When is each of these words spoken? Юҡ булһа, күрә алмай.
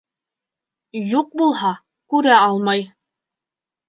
Юҡ 1.09 1.29
булһа, 1.41 1.71
күрә 2.13 2.39
алмай. 2.47 2.83